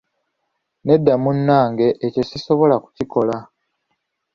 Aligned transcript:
Nedda 0.85 1.13
munange, 1.23 1.87
ekyo 2.05 2.21
sisobola 2.29 2.75
kukikola. 2.83 3.35